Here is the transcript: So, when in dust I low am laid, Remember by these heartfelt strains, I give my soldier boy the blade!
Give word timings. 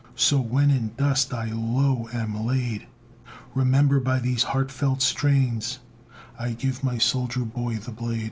So, 0.15 0.39
when 0.41 0.71
in 0.71 0.93
dust 0.97 1.31
I 1.31 1.51
low 1.53 2.09
am 2.11 2.43
laid, 2.43 2.87
Remember 3.53 3.99
by 3.99 4.17
these 4.17 4.41
heartfelt 4.41 5.03
strains, 5.03 5.77
I 6.39 6.53
give 6.53 6.83
my 6.83 6.97
soldier 6.97 7.41
boy 7.41 7.75
the 7.75 7.91
blade! 7.91 8.19